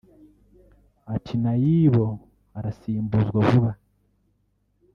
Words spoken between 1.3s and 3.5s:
“Naibo arasimbuzwa